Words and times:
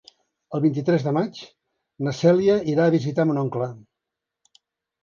El 0.57 0.63
vint-i-tres 0.63 1.05
de 1.09 1.13
maig 1.17 1.41
na 2.09 2.15
Cèlia 2.23 2.57
irà 2.75 2.89
a 2.89 2.95
visitar 2.99 3.31
mon 3.33 3.45
oncle. 3.47 3.71